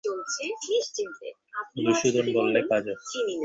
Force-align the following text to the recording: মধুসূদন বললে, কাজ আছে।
মধুসূদন 1.75 2.27
বললে, 2.37 2.59
কাজ 2.69 2.83
আছে। 2.93 3.17